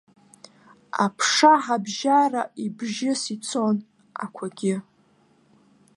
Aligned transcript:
Аԥша 1.05 1.53
ҳабжьара 1.63 2.43
ибжьыс 2.65 3.21
ицон, 3.35 3.77
ақәагьы. 4.23 4.75